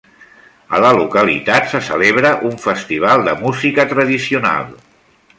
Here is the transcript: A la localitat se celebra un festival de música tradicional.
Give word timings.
A 0.75 0.79
la 0.83 0.93
localitat 0.99 1.67
se 1.73 1.81
celebra 1.89 2.31
un 2.49 2.55
festival 2.63 3.25
de 3.27 3.35
música 3.43 3.85
tradicional. 3.93 4.65